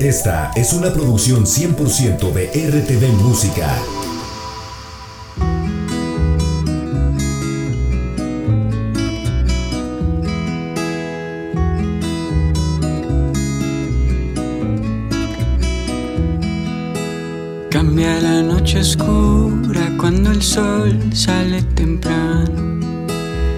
Esta 0.00 0.50
es 0.56 0.72
una 0.72 0.90
producción 0.94 1.44
100% 1.44 2.32
de 2.32 2.46
RTV 2.46 3.12
Música. 3.22 3.76
Cambia 17.68 18.20
la 18.22 18.40
noche 18.40 18.80
oscura 18.80 19.82
cuando 19.98 20.30
el 20.30 20.40
sol 20.40 20.98
sale 21.12 21.60
temprano. 21.74 22.69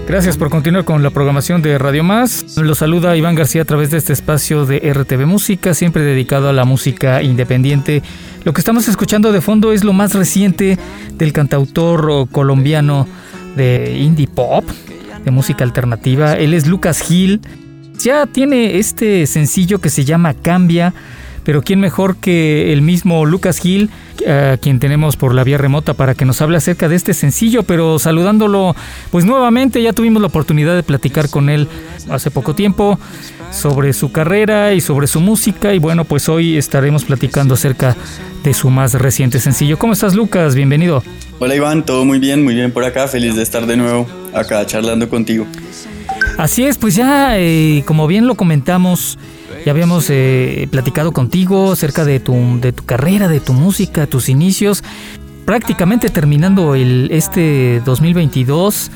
Gracias 0.06 0.36
por 0.36 0.50
continuar 0.50 0.84
con 0.84 1.02
la 1.02 1.10
programación 1.10 1.62
de 1.62 1.78
Radio 1.78 2.02
Más. 2.02 2.56
Los 2.56 2.78
saluda 2.78 3.16
Iván 3.16 3.36
García 3.36 3.62
a 3.62 3.64
través 3.64 3.90
de 3.90 3.98
este 3.98 4.12
espacio 4.12 4.66
de 4.66 4.78
RTV 4.92 5.26
Música, 5.26 5.74
siempre 5.74 6.02
dedicado 6.02 6.48
a 6.48 6.52
la 6.52 6.64
música 6.64 7.22
independiente. 7.22 8.02
Lo 8.44 8.52
que 8.52 8.60
estamos 8.60 8.88
escuchando 8.88 9.32
de 9.32 9.40
fondo 9.40 9.72
es 9.72 9.84
lo 9.84 9.92
más 9.92 10.14
reciente 10.14 10.76
del 11.14 11.32
cantautor 11.32 12.28
colombiano 12.30 13.06
de 13.56 13.96
indie 13.96 14.26
pop, 14.26 14.64
de 15.24 15.30
música 15.30 15.64
alternativa. 15.64 16.34
Él 16.34 16.52
es 16.52 16.66
Lucas 16.66 17.00
Gil. 17.00 17.40
Ya 17.98 18.26
tiene 18.26 18.78
este 18.78 19.26
sencillo 19.26 19.80
que 19.80 19.88
se 19.88 20.04
llama 20.04 20.34
Cambia 20.34 20.92
pero 21.44 21.62
quién 21.62 21.80
mejor 21.80 22.16
que 22.16 22.72
el 22.72 22.82
mismo 22.82 23.24
Lucas 23.26 23.58
Gil, 23.58 23.90
a 24.28 24.56
quien 24.60 24.78
tenemos 24.78 25.16
por 25.16 25.34
la 25.34 25.44
vía 25.44 25.58
remota 25.58 25.94
para 25.94 26.14
que 26.14 26.24
nos 26.24 26.40
hable 26.42 26.56
acerca 26.56 26.88
de 26.88 26.96
este 26.96 27.14
sencillo, 27.14 27.62
pero 27.64 27.98
saludándolo 27.98 28.76
pues 29.10 29.24
nuevamente, 29.24 29.82
ya 29.82 29.92
tuvimos 29.92 30.20
la 30.22 30.28
oportunidad 30.28 30.74
de 30.74 30.82
platicar 30.82 31.28
con 31.28 31.48
él 31.48 31.68
hace 32.10 32.30
poco 32.30 32.54
tiempo 32.54 32.98
sobre 33.50 33.92
su 33.92 34.12
carrera 34.12 34.72
y 34.72 34.80
sobre 34.80 35.06
su 35.06 35.20
música 35.20 35.74
y 35.74 35.78
bueno, 35.78 36.04
pues 36.04 36.28
hoy 36.28 36.56
estaremos 36.56 37.04
platicando 37.04 37.54
acerca 37.54 37.96
de 38.42 38.54
su 38.54 38.70
más 38.70 38.94
reciente 38.94 39.40
sencillo. 39.40 39.78
¿Cómo 39.78 39.92
estás 39.92 40.14
Lucas? 40.14 40.54
Bienvenido. 40.54 41.02
Hola 41.38 41.54
Iván, 41.54 41.84
todo 41.84 42.04
muy 42.04 42.18
bien, 42.18 42.44
muy 42.44 42.54
bien 42.54 42.70
por 42.70 42.84
acá, 42.84 43.08
feliz 43.08 43.34
de 43.36 43.42
estar 43.42 43.66
de 43.66 43.76
nuevo 43.76 44.06
acá 44.32 44.64
charlando 44.66 45.08
contigo. 45.08 45.46
Así 46.38 46.64
es, 46.64 46.78
pues 46.78 46.94
ya 46.94 47.38
eh, 47.38 47.84
como 47.86 48.06
bien 48.06 48.26
lo 48.26 48.34
comentamos, 48.34 49.18
ya 49.64 49.72
habíamos 49.72 50.06
eh, 50.10 50.66
platicado 50.70 51.12
contigo 51.12 51.72
acerca 51.72 52.04
de 52.04 52.20
tu, 52.20 52.58
de 52.60 52.72
tu 52.72 52.84
carrera, 52.84 53.28
de 53.28 53.40
tu 53.40 53.52
música, 53.52 54.06
tus 54.06 54.28
inicios. 54.28 54.82
Prácticamente 55.44 56.08
terminando 56.08 56.74
el, 56.74 57.08
este 57.10 57.82
2022, 57.84 58.90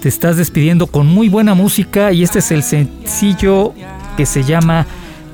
te 0.00 0.08
estás 0.08 0.36
despidiendo 0.36 0.86
con 0.86 1.06
muy 1.06 1.28
buena 1.28 1.54
música 1.54 2.12
y 2.12 2.22
este 2.22 2.40
es 2.40 2.50
el 2.50 2.62
sencillo 2.62 3.72
que 4.16 4.26
se 4.26 4.44
llama 4.44 4.86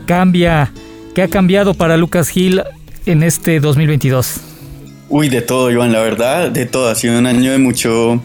Cambia. 0.07 0.73
¿Qué 1.15 1.23
ha 1.23 1.29
cambiado 1.29 1.75
para 1.75 1.97
Lucas 1.97 2.29
Gil 2.29 2.63
en 3.07 3.23
este 3.23 3.61
2022? 3.61 4.41
Uy, 5.09 5.29
de 5.29 5.43
todo, 5.43 5.71
Iván, 5.71 5.93
la 5.93 6.01
verdad, 6.01 6.51
de 6.51 6.65
todo. 6.65 6.89
Ha 6.89 6.95
sido 6.95 7.19
un 7.19 7.27
año 7.27 7.53
de 7.53 7.59
mucho, 7.59 8.23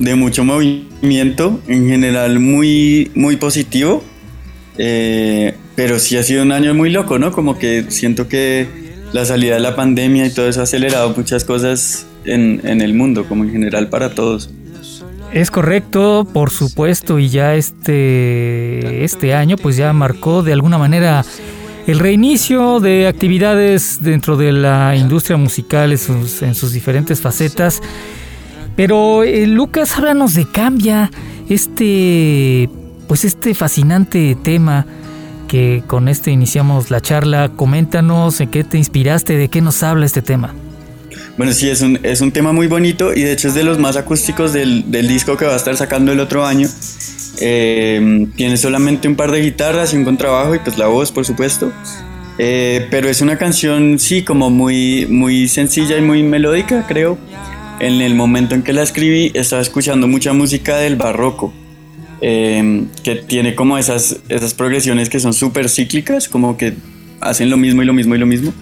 de 0.00 0.16
mucho 0.16 0.44
movimiento, 0.44 1.60
en 1.68 1.88
general 1.88 2.40
muy, 2.40 3.12
muy 3.14 3.36
positivo. 3.36 4.02
Eh, 4.78 5.54
pero 5.76 5.98
sí 5.98 6.16
ha 6.16 6.22
sido 6.22 6.42
un 6.42 6.52
año 6.52 6.74
muy 6.74 6.90
loco, 6.90 7.18
¿no? 7.18 7.30
Como 7.32 7.58
que 7.58 7.84
siento 7.90 8.26
que 8.26 8.66
la 9.12 9.24
salida 9.24 9.54
de 9.54 9.60
la 9.60 9.76
pandemia 9.76 10.26
y 10.26 10.30
todo 10.30 10.48
eso 10.48 10.60
ha 10.60 10.62
acelerado 10.64 11.14
muchas 11.16 11.44
cosas 11.44 12.06
en, 12.24 12.60
en 12.64 12.80
el 12.80 12.94
mundo, 12.94 13.26
como 13.28 13.44
en 13.44 13.52
general 13.52 13.88
para 13.88 14.14
todos. 14.14 14.50
Es 15.32 15.50
correcto, 15.50 16.26
por 16.32 16.50
supuesto, 16.50 17.18
y 17.18 17.28
ya 17.28 17.54
este, 17.54 19.04
este 19.04 19.34
año 19.34 19.56
pues 19.56 19.76
ya 19.76 19.92
marcó 19.92 20.42
de 20.42 20.52
alguna 20.52 20.76
manera 20.76 21.24
el 21.86 21.98
reinicio 21.98 22.80
de 22.80 23.06
actividades 23.06 24.02
dentro 24.02 24.36
de 24.36 24.52
la 24.52 24.96
industria 24.96 25.36
musical 25.36 25.92
en 25.92 25.98
sus, 25.98 26.42
en 26.42 26.54
sus 26.54 26.72
diferentes 26.72 27.20
facetas. 27.20 27.80
Pero 28.76 29.24
eh, 29.24 29.46
Lucas, 29.46 29.96
háblanos 29.96 30.34
de 30.34 30.46
Cambia, 30.46 31.10
este, 31.48 32.68
pues 33.08 33.24
este 33.24 33.54
fascinante 33.54 34.36
tema 34.42 34.86
que 35.48 35.82
con 35.86 36.08
este 36.08 36.30
iniciamos 36.30 36.90
la 36.90 37.00
charla. 37.00 37.50
Coméntanos 37.54 38.40
en 38.40 38.50
qué 38.50 38.64
te 38.64 38.78
inspiraste, 38.78 39.36
de 39.36 39.48
qué 39.48 39.60
nos 39.60 39.82
habla 39.82 40.06
este 40.06 40.22
tema. 40.22 40.54
Bueno, 41.36 41.52
sí, 41.52 41.68
es 41.68 41.80
un, 41.80 41.98
es 42.02 42.20
un 42.20 42.32
tema 42.32 42.52
muy 42.52 42.66
bonito 42.66 43.14
y 43.14 43.22
de 43.22 43.32
hecho 43.32 43.48
es 43.48 43.54
de 43.54 43.64
los 43.64 43.78
más 43.78 43.96
acústicos 43.96 44.52
del, 44.52 44.90
del 44.90 45.08
disco 45.08 45.36
que 45.36 45.46
va 45.46 45.54
a 45.54 45.56
estar 45.56 45.76
sacando 45.76 46.12
el 46.12 46.20
otro 46.20 46.44
año. 46.44 46.68
Eh, 47.40 48.26
tiene 48.36 48.56
solamente 48.56 49.08
un 49.08 49.16
par 49.16 49.30
de 49.30 49.40
guitarras 49.40 49.94
y 49.94 49.96
un 49.96 50.04
contrabajo 50.04 50.54
y 50.54 50.58
pues 50.58 50.76
la 50.78 50.86
voz, 50.86 51.10
por 51.10 51.24
supuesto. 51.24 51.72
Eh, 52.38 52.86
pero 52.90 53.08
es 53.08 53.20
una 53.20 53.36
canción, 53.36 53.98
sí, 53.98 54.22
como 54.22 54.50
muy, 54.50 55.06
muy 55.06 55.48
sencilla 55.48 55.98
y 55.98 56.02
muy 56.02 56.22
melódica, 56.22 56.86
creo. 56.86 57.18
En 57.80 58.00
el 58.00 58.14
momento 58.14 58.54
en 58.54 58.62
que 58.62 58.72
la 58.72 58.82
escribí, 58.82 59.32
estaba 59.34 59.62
escuchando 59.62 60.06
mucha 60.06 60.32
música 60.32 60.76
del 60.76 60.96
barroco. 60.96 61.52
Em, 62.22 62.88
que 63.02 63.16
tiene 63.16 63.54
como 63.54 63.78
esas, 63.78 64.20
esas 64.28 64.52
progresiones 64.52 65.08
que 65.08 65.18
son 65.20 65.32
súper 65.32 65.70
cíclicas, 65.70 66.28
como 66.28 66.58
que 66.58 66.74
hacen 67.20 67.48
lo 67.48 67.56
mismo 67.56 67.82
y 67.82 67.86
lo 67.86 67.94
mismo 67.94 68.14
y 68.14 68.18
lo 68.18 68.26
mismo. 68.26 68.52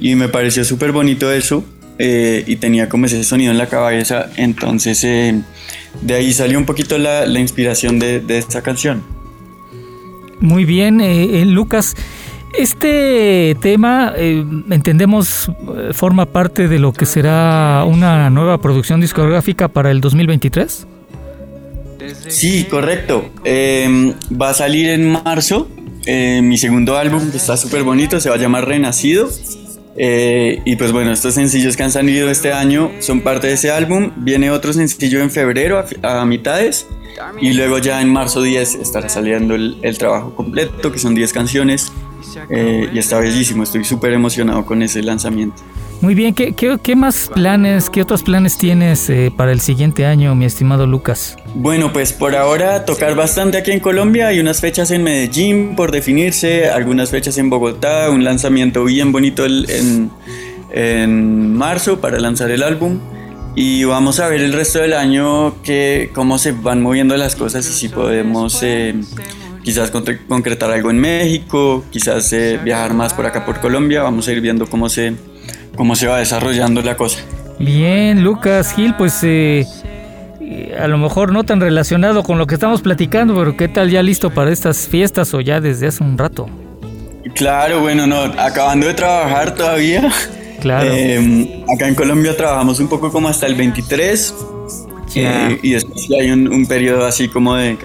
Y 0.00 0.14
me 0.14 0.28
pareció 0.28 0.64
súper 0.64 0.92
bonito 0.92 1.32
eso 1.32 1.64
eh, 1.98 2.44
y 2.46 2.56
tenía 2.56 2.88
como 2.88 3.06
ese 3.06 3.24
sonido 3.24 3.50
en 3.50 3.58
la 3.58 3.66
cabeza, 3.68 4.30
entonces 4.36 5.02
eh, 5.02 5.42
de 6.02 6.14
ahí 6.14 6.32
salió 6.32 6.56
un 6.58 6.66
poquito 6.66 6.98
la, 6.98 7.26
la 7.26 7.40
inspiración 7.40 7.98
de, 7.98 8.20
de, 8.20 8.38
esta 8.38 8.62
canción. 8.62 9.02
Muy 10.38 10.64
bien, 10.64 11.00
eh, 11.00 11.44
Lucas. 11.44 11.96
Este 12.58 13.56
tema, 13.60 14.12
entendemos, 14.16 15.50
forma 15.92 16.26
parte 16.26 16.68
de 16.68 16.78
lo 16.78 16.92
que 16.92 17.06
será 17.06 17.84
una 17.86 18.28
nueva 18.30 18.58
producción 18.58 19.00
discográfica 19.00 19.68
para 19.68 19.90
el 19.90 20.00
2023. 20.00 20.86
Sí, 22.28 22.64
correcto. 22.64 23.30
Em, 23.44 24.14
va 24.30 24.50
a 24.50 24.54
salir 24.54 24.88
en 24.88 25.12
marzo 25.12 25.68
eh, 26.06 26.40
mi 26.42 26.56
segundo 26.56 26.96
álbum, 26.96 27.30
que 27.30 27.36
está 27.36 27.56
súper 27.56 27.82
bonito, 27.82 28.20
se 28.20 28.30
va 28.30 28.36
a 28.36 28.38
llamar 28.38 28.66
Renacido. 28.66 29.28
Eh, 29.96 30.62
y 30.64 30.76
pues 30.76 30.92
bueno, 30.92 31.12
estos 31.12 31.34
sencillos 31.34 31.76
que 31.76 31.82
han 31.82 31.90
salido 31.90 32.30
este 32.30 32.52
año 32.52 32.90
son 33.00 33.20
parte 33.20 33.48
de 33.48 33.54
ese 33.54 33.70
álbum. 33.70 34.12
Viene 34.16 34.50
otro 34.50 34.72
sencillo 34.72 35.20
en 35.20 35.30
febrero 35.30 35.84
a, 36.02 36.24
mitades. 36.24 36.86
Y 37.40 37.52
luego 37.52 37.78
ya 37.78 38.00
en 38.00 38.08
marzo 38.10 38.40
10 38.40 38.76
estará 38.76 39.08
saliendo 39.08 39.54
el 39.54 39.98
trabajo 39.98 40.34
completo, 40.34 40.90
que 40.90 40.98
son 40.98 41.14
10 41.14 41.32
canciones. 41.32 41.92
Eh, 42.48 42.90
y 42.92 42.98
está 42.98 43.18
bellísimo, 43.18 43.62
estoy 43.62 43.84
súper 43.84 44.12
emocionado 44.12 44.64
con 44.64 44.82
ese 44.82 45.02
lanzamiento. 45.02 45.62
Muy 46.00 46.14
bien, 46.14 46.34
¿qué, 46.34 46.54
qué, 46.54 46.96
más 46.96 47.30
planes, 47.34 47.90
qué 47.90 48.00
otros 48.00 48.22
planes 48.22 48.56
tienes 48.56 49.10
eh, 49.10 49.30
para 49.36 49.52
el 49.52 49.60
siguiente 49.60 50.06
año, 50.06 50.34
mi 50.34 50.46
estimado 50.46 50.86
Lucas? 50.86 51.36
Bueno, 51.54 51.92
pues 51.92 52.14
por 52.14 52.34
ahora 52.34 52.86
tocar 52.86 53.14
bastante 53.14 53.58
aquí 53.58 53.70
en 53.70 53.80
Colombia, 53.80 54.28
hay 54.28 54.40
unas 54.40 54.60
fechas 54.60 54.90
en 54.92 55.02
Medellín 55.02 55.76
por 55.76 55.92
definirse, 55.92 56.70
algunas 56.70 57.10
fechas 57.10 57.36
en 57.36 57.50
Bogotá, 57.50 58.08
un 58.10 58.24
lanzamiento 58.24 58.84
bien 58.84 59.12
bonito 59.12 59.44
en, 59.44 60.10
en 60.70 61.54
marzo 61.54 62.00
para 62.00 62.18
lanzar 62.18 62.50
el 62.50 62.62
álbum. 62.62 62.98
Y 63.54 63.84
vamos 63.84 64.20
a 64.20 64.28
ver 64.28 64.40
el 64.40 64.52
resto 64.52 64.78
del 64.78 64.92
año 64.92 65.60
que, 65.62 66.10
cómo 66.14 66.38
se 66.38 66.52
van 66.52 66.80
moviendo 66.80 67.16
las 67.16 67.34
cosas 67.34 67.68
y 67.68 67.72
si 67.72 67.88
podemos 67.88 68.62
eh, 68.62 68.94
quizás 69.64 69.92
concretar 70.28 70.70
algo 70.70 70.90
en 70.90 70.98
México, 70.98 71.84
quizás 71.90 72.32
eh, 72.32 72.58
viajar 72.62 72.94
más 72.94 73.14
por 73.14 73.26
acá 73.26 73.44
por 73.44 73.60
Colombia. 73.60 74.02
Vamos 74.02 74.28
a 74.28 74.32
ir 74.32 74.40
viendo 74.40 74.66
cómo 74.66 74.88
se, 74.88 75.14
cómo 75.76 75.96
se 75.96 76.06
va 76.06 76.18
desarrollando 76.18 76.82
la 76.82 76.96
cosa. 76.96 77.20
Bien, 77.58 78.22
Lucas 78.22 78.72
Gil, 78.74 78.94
pues 78.96 79.20
eh, 79.22 79.66
a 80.78 80.88
lo 80.88 80.98
mejor 80.98 81.32
no 81.32 81.44
tan 81.44 81.60
relacionado 81.60 82.22
con 82.22 82.38
lo 82.38 82.46
que 82.46 82.54
estamos 82.54 82.80
platicando, 82.80 83.34
pero 83.34 83.56
¿qué 83.56 83.68
tal 83.68 83.90
ya 83.90 84.02
listo 84.02 84.30
para 84.30 84.50
estas 84.50 84.88
fiestas 84.88 85.34
o 85.34 85.40
ya 85.40 85.60
desde 85.60 85.88
hace 85.88 86.02
un 86.02 86.16
rato? 86.16 86.48
Claro, 87.34 87.80
bueno, 87.80 88.06
no, 88.06 88.16
acabando 88.16 88.86
de 88.86 88.94
trabajar 88.94 89.54
todavía. 89.54 90.10
Claro. 90.60 90.90
Eh, 90.92 91.64
acá 91.74 91.88
en 91.88 91.94
Colombia 91.94 92.36
trabajamos 92.36 92.80
un 92.80 92.88
poco 92.88 93.10
como 93.10 93.28
hasta 93.28 93.46
el 93.46 93.54
23. 93.54 94.34
Eh, 95.14 95.58
y 95.62 95.70
después 95.72 96.08
hay 96.20 96.30
un, 96.30 96.48
un 96.52 96.66
periodo 96.66 97.04
así 97.04 97.28
como 97.28 97.56
de, 97.56 97.76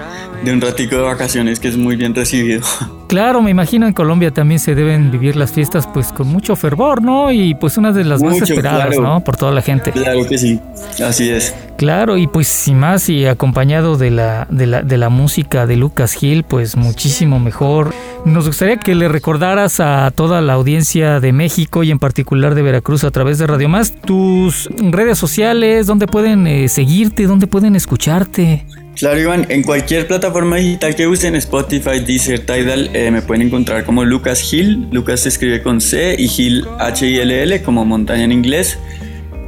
de 0.43 0.53
un 0.53 0.61
ratico 0.61 0.95
de 0.95 1.01
vacaciones 1.01 1.59
que 1.59 1.67
es 1.67 1.77
muy 1.77 1.95
bien 1.95 2.13
recibido. 2.13 2.61
Claro, 3.15 3.41
me 3.41 3.49
imagino 3.49 3.87
en 3.87 3.93
Colombia 3.93 4.31
también 4.31 4.59
se 4.59 4.75
deben 4.75 5.09
vivir 5.09 5.37
las 5.37 5.53
fiestas 5.53 5.87
pues 5.87 6.11
con 6.11 6.27
mucho 6.27 6.57
fervor, 6.57 7.01
¿no? 7.01 7.31
Y 7.31 7.55
pues 7.55 7.77
una 7.77 7.93
de 7.93 8.03
las 8.03 8.21
más 8.21 8.41
esperadas, 8.41 8.99
¿no? 8.99 9.23
Por 9.23 9.37
toda 9.37 9.53
la 9.53 9.61
gente. 9.61 9.93
Claro 9.93 10.27
que 10.27 10.37
sí, 10.37 10.59
así 11.01 11.29
es. 11.29 11.55
Claro, 11.77 12.17
y 12.17 12.27
pues 12.27 12.49
sin 12.49 12.77
más 12.77 13.07
y 13.07 13.25
acompañado 13.25 13.95
de 13.95 14.11
la, 14.11 14.47
de 14.49 14.67
la, 14.67 14.81
de 14.81 14.97
la 14.97 15.07
música 15.07 15.65
de 15.65 15.77
Lucas 15.77 16.11
Gil, 16.11 16.43
pues 16.43 16.75
muchísimo 16.75 17.39
mejor. 17.39 17.93
Nos 18.25 18.47
gustaría 18.47 18.75
que 18.75 18.95
le 18.95 19.07
recordaras 19.07 19.79
a 19.79 20.11
toda 20.13 20.41
la 20.41 20.51
audiencia 20.51 21.21
de 21.21 21.31
México 21.31 21.83
y 21.83 21.91
en 21.91 21.99
particular 21.99 22.53
de 22.53 22.63
Veracruz 22.63 23.05
a 23.05 23.11
través 23.11 23.37
de 23.37 23.47
Radio 23.47 23.69
Más 23.69 23.93
tus 23.93 24.67
redes 24.77 25.17
sociales, 25.17 25.87
dónde 25.87 26.07
pueden 26.07 26.47
eh, 26.47 26.67
seguirte, 26.67 27.27
dónde 27.27 27.47
pueden 27.47 27.77
escucharte. 27.77 28.65
Claro, 28.95 29.19
Iván, 29.19 29.45
en 29.49 29.61
cualquier 29.61 30.07
plataforma 30.07 30.55
digital 30.55 30.95
que 30.95 31.05
usen, 31.05 31.35
Spotify, 31.35 31.99
Deezer, 31.99 32.39
Tidal, 32.39 32.89
eh, 32.93 33.11
me 33.11 33.21
pueden 33.21 33.47
encontrar 33.47 33.83
como 33.83 34.05
Lucas 34.05 34.53
Hill. 34.53 34.87
Lucas 34.89 35.19
se 35.21 35.29
escribe 35.29 35.61
con 35.61 35.81
C 35.81 36.15
y 36.17 36.31
Hill 36.33 36.65
H-I-L-L, 36.79 37.61
como 37.61 37.83
montaña 37.83 38.23
en 38.23 38.31
inglés. 38.31 38.79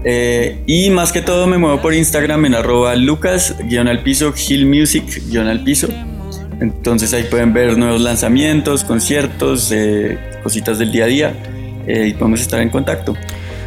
Eh, 0.04 0.62
y 0.68 0.90
más 0.90 1.14
que 1.14 1.22
todo 1.22 1.48
me 1.48 1.58
muevo 1.58 1.82
por 1.82 1.94
Instagram 1.94 2.46
en 2.46 2.56
arroba 2.56 2.96
lucas, 2.98 3.56
guion 3.70 3.88
al 3.88 4.04
piso, 4.04 4.34
Hill 4.36 4.66
Music, 4.66 5.06
guion 5.30 5.48
al 5.48 5.64
piso. 5.64 5.88
Entonces 6.60 7.14
ahí 7.14 7.24
pueden 7.24 7.54
ver 7.54 7.78
nuevos 7.78 8.02
lanzamientos, 8.02 8.84
conciertos, 8.84 9.72
eh, 9.72 10.18
cositas 10.44 10.78
del 10.78 10.92
día 10.92 11.06
a 11.06 11.08
día 11.08 11.34
y 11.88 12.12
podemos 12.14 12.42
estar 12.42 12.60
en 12.60 12.70
contacto. 12.70 13.16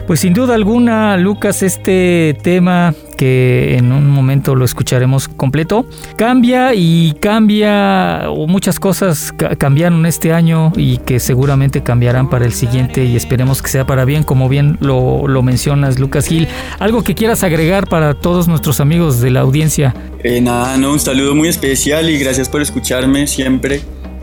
Pues 0.06 0.20
sin 0.20 0.34
duda 0.34 0.54
alguna, 0.54 1.16
Lucas, 1.16 1.62
este 1.62 2.36
tema 2.42 2.94
que 3.20 3.76
en 3.76 3.92
un 3.92 4.08
momento 4.08 4.54
lo 4.54 4.64
escucharemos 4.64 5.28
completo, 5.28 5.84
cambia 6.16 6.72
y 6.74 7.12
cambia, 7.20 8.30
o 8.30 8.46
muchas 8.46 8.80
cosas 8.80 9.34
cambiaron 9.58 10.06
este 10.06 10.32
año 10.32 10.72
y 10.74 10.96
que 10.96 11.20
seguramente 11.20 11.82
cambiarán 11.82 12.30
para 12.30 12.46
el 12.46 12.54
siguiente 12.54 13.04
y 13.04 13.16
esperemos 13.16 13.60
que 13.60 13.68
sea 13.68 13.86
para 13.86 14.06
bien, 14.06 14.22
como 14.22 14.48
bien 14.48 14.78
lo, 14.80 15.42
mencionas, 15.42 15.98
Lucas 15.98 16.28
Gil. 16.28 16.48
¿Algo 16.78 17.04
que 17.04 17.14
quieras 17.14 17.44
agregar 17.44 17.88
para 17.88 18.14
todos 18.14 18.48
nuestros 18.48 18.80
amigos 18.80 19.20
de 19.20 19.28
la 19.28 19.40
audiencia? 19.40 19.94
Eh, 20.24 20.40
nada, 20.40 20.78
no, 20.78 20.90
un 20.90 20.98
saludo 20.98 21.34
muy 21.34 21.48
especial 21.48 22.08
y 22.08 22.16
gracias 22.18 22.48
por 22.48 22.62
escucharme 22.62 23.26
siempre. 23.26 23.82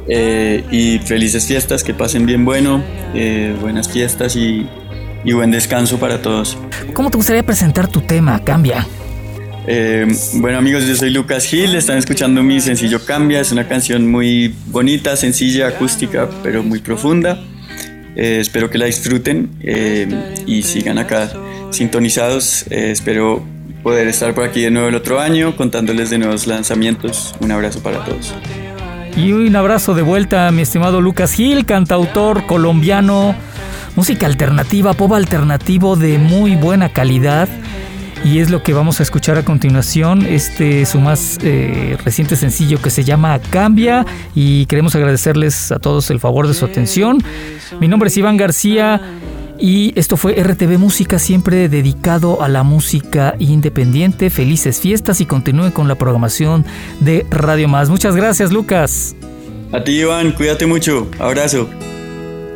Eh, 0.10 0.64
y 0.72 0.98
felices 1.06 1.46
fiestas, 1.46 1.84
que 1.84 1.94
pasen 1.94 2.26
bien 2.26 2.46
bueno, 2.46 2.82
eh, 3.14 3.56
buenas 3.62 3.90
fiestas 3.90 4.36
y 4.36 4.66
y 5.24 5.34
buen 5.34 5.52
descanso 5.52 6.00
para 6.00 6.22
todos. 6.22 6.58
¿Cómo 6.94 7.10
te 7.10 7.18
gustaría 7.18 7.44
presentar 7.44 7.88
tu 7.88 8.02
tema? 8.02 8.44
Cambia. 8.44 8.88
Eh, 9.70 10.08
bueno 10.36 10.58
amigos, 10.60 10.88
yo 10.88 10.96
soy 10.96 11.10
Lucas 11.10 11.46
Gil, 11.46 11.76
están 11.76 11.98
escuchando 11.98 12.42
mi 12.42 12.62
sencillo 12.62 13.04
Cambia, 13.04 13.42
es 13.42 13.52
una 13.52 13.68
canción 13.68 14.10
muy 14.10 14.56
bonita, 14.68 15.18
sencilla, 15.18 15.68
acústica, 15.68 16.30
pero 16.42 16.64
muy 16.64 16.80
profunda. 16.80 17.44
Eh, 18.16 18.40
espero 18.40 18.70
que 18.70 18.78
la 18.78 18.86
disfruten 18.86 19.50
eh, 19.62 20.08
y 20.46 20.64
sigan 20.64 20.98
acá 20.98 21.30
sintonizados. 21.72 22.66
espero 22.70 23.44
poder 23.84 24.08
estar 24.08 24.34
por 24.34 24.46
aquí 24.46 24.62
de 24.62 24.72
nuevo 24.72 24.88
el 24.88 24.96
otro 24.96 25.20
año 25.20 25.56
contándoles 25.58 26.10
de 26.10 26.18
nuevos 26.18 26.48
lanzamientos. 26.48 27.36
Un 27.42 27.52
abrazo 27.52 27.84
para 27.84 28.04
todos. 28.06 28.34
Y 29.18 29.34
un 29.34 29.56
abrazo 29.56 29.96
de 29.96 30.02
vuelta 30.02 30.48
a 30.48 30.52
mi 30.52 30.62
estimado 30.62 31.02
Lucas 31.02 31.34
Gil, 31.34 31.66
cantautor 31.66 32.46
colombiano 32.46 33.36
música 33.98 34.28
alternativa, 34.28 34.94
pop 34.94 35.12
alternativo 35.14 35.96
de 35.96 36.20
muy 36.20 36.56
buena 36.56 36.90
calidad. 36.90 37.50
Y 38.24 38.40
es 38.40 38.52
lo 38.52 38.62
que 38.62 38.74
vamos 38.74 39.00
a 39.00 39.04
escuchar 39.04 39.38
a 39.38 39.44
continuación. 39.44 40.24
Este 40.24 40.84
es 40.84 40.90
su 40.90 41.00
más 41.00 41.40
eh, 41.42 41.98
reciente 42.06 42.36
sencillo 42.36 42.80
que 42.80 42.92
se 42.92 43.04
llama 43.04 43.40
Cambia. 43.50 44.06
Y 44.36 44.68
queremos 44.68 44.96
agradecerles 44.96 45.72
a 45.72 45.80
todos 45.80 46.12
el 46.12 46.20
favor 46.20 46.48
de 46.48 46.54
su 46.54 46.66
atención. 46.66 47.24
Mi 47.80 47.88
nombre 47.88 48.10
es 48.10 48.18
Iván 48.18 48.38
García. 48.38 49.02
Y 49.60 49.94
esto 50.00 50.16
fue 50.16 50.36
RTV 50.36 50.78
Música, 50.78 51.18
siempre 51.18 51.68
dedicado 51.68 52.44
a 52.44 52.50
la 52.50 52.62
música 52.62 53.36
independiente. 53.40 54.30
Felices 54.30 54.80
fiestas 54.80 55.22
y 55.22 55.26
continúe 55.26 55.74
con 55.74 55.88
la 55.88 55.96
programación 55.96 56.66
de 57.00 57.26
Radio 57.32 57.68
Más. 57.68 57.90
Muchas 57.90 58.16
gracias, 58.16 58.52
Lucas. 58.52 59.16
A 59.72 59.84
ti, 59.84 60.02
Iván, 60.02 60.34
cuídate 60.34 60.68
mucho. 60.68 61.10
Abrazo. 61.18 61.68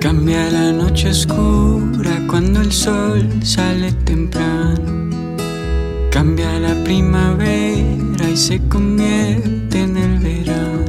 Cambia 0.01 0.49
la 0.49 0.71
noche 0.71 1.09
oscura 1.09 2.23
cuando 2.27 2.59
el 2.59 2.71
sol 2.71 3.29
sale 3.43 3.91
temprano. 4.03 5.35
Cambia 6.09 6.59
la 6.59 6.73
primavera 6.83 8.27
y 8.27 8.35
se 8.35 8.59
convierte 8.67 9.83
en 9.83 9.97
el 9.97 10.17
verano. 10.17 10.85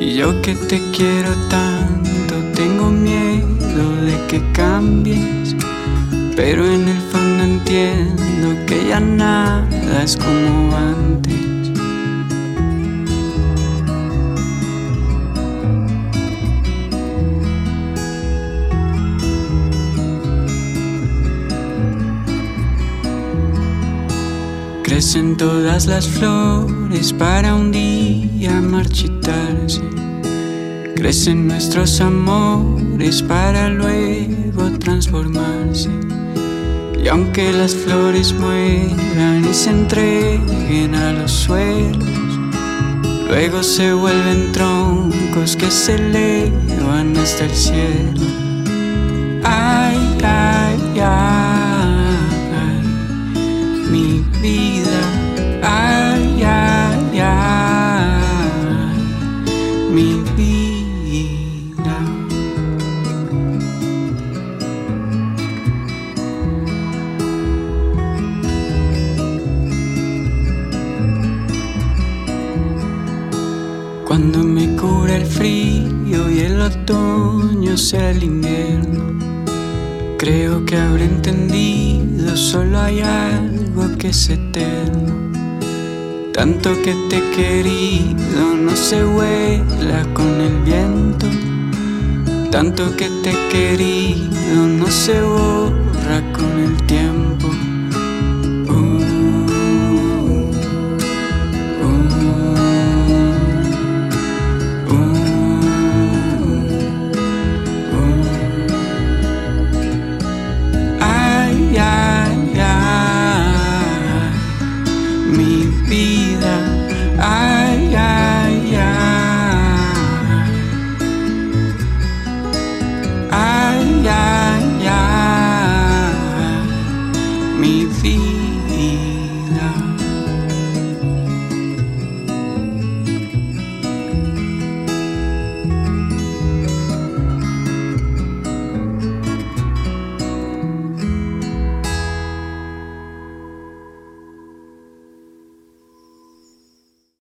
Y 0.00 0.14
yo 0.14 0.42
que 0.42 0.56
te 0.56 0.82
quiero 0.90 1.30
tanto, 1.48 2.34
tengo 2.56 2.90
miedo 2.90 3.96
de 4.04 4.26
que 4.26 4.42
cambies. 4.52 5.54
Pero 6.34 6.66
en 6.66 6.88
el 6.88 7.00
fondo 7.12 7.44
entiendo 7.44 8.66
que 8.66 8.88
ya 8.88 8.98
nada 8.98 10.02
es 10.02 10.16
como 10.16 10.76
antes. 10.76 11.43
Crecen 24.84 25.38
todas 25.38 25.86
las 25.86 26.06
flores 26.06 27.14
para 27.14 27.54
un 27.54 27.72
día 27.72 28.60
marchitarse. 28.60 29.80
Crecen 30.94 31.48
nuestros 31.48 32.02
amores 32.02 33.22
para 33.22 33.70
luego 33.70 34.70
transformarse. 34.78 35.88
Y 37.02 37.08
aunque 37.08 37.50
las 37.50 37.74
flores 37.74 38.34
mueran 38.34 39.46
y 39.50 39.54
se 39.54 39.70
entreguen 39.70 40.94
a 40.94 41.14
los 41.14 41.32
suelos, 41.32 42.04
luego 43.26 43.62
se 43.62 43.94
vuelven 43.94 44.52
troncos 44.52 45.56
que 45.56 45.70
se 45.70 45.94
elevan 45.94 47.16
hasta 47.16 47.46
el 47.46 47.54
cielo. 47.54 48.53
Mi 59.94 60.24
vida. 60.36 61.96
Cuando 74.04 74.42
me 74.42 74.74
cura 74.74 75.16
el 75.16 75.26
frío 75.26 76.28
y 76.28 76.40
el 76.40 76.60
otoño 76.60 77.76
sea 77.76 78.10
el 78.10 78.24
invierno, 78.24 79.18
creo 80.18 80.64
que 80.64 80.76
habré 80.76 81.04
entendido, 81.04 82.36
solo 82.36 82.80
hay 82.80 83.00
algo 83.00 83.96
que 83.96 84.08
es 84.08 84.28
eterno. 84.28 85.33
Tanto 86.34 86.74
que 86.82 86.92
te 87.08 87.18
he 87.18 87.30
querido 87.30 88.56
no 88.56 88.74
se 88.74 89.04
vuela 89.04 90.04
con 90.14 90.40
el 90.40 90.58
viento. 90.64 91.26
Tanto 92.50 92.96
que 92.96 93.08
te 93.22 93.30
he 93.30 93.48
querido 93.50 94.66
no 94.66 94.88
se 94.88 95.20
borra 95.22 95.43